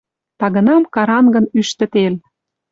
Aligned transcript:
Тагынам 0.39 0.83
карангын 0.95 1.45
ӱштӹ 1.59 1.85
тел. 1.93 2.13